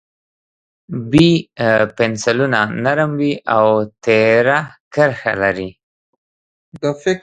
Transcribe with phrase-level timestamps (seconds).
[1.11, 1.11] B
[1.97, 3.65] پنسلونه نرم وي او
[4.03, 4.59] تېره
[4.93, 5.69] کرښه لري.